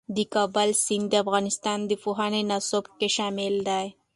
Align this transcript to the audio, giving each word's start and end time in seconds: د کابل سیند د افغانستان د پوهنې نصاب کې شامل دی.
د 0.15 0.17
کابل 0.33 0.69
سیند 0.85 1.05
د 1.11 1.13
افغانستان 1.23 1.79
د 1.85 1.91
پوهنې 2.03 2.41
نصاب 2.51 2.85
کې 2.99 3.07
شامل 3.15 3.53
دی. 3.69 3.85